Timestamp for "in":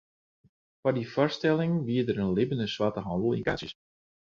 2.23-2.35